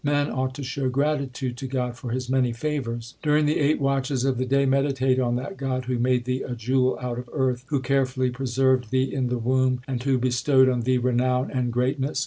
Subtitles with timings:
[0.03, 4.25] Man ought to show gratitude to God for His many favours: During the eight watches
[4.25, 7.65] of the day meditate on that God Who made thee a jewel out of earth,
[7.67, 12.19] Who carefully preserved thee in the womb, And who bestowed on thee renown and greatness.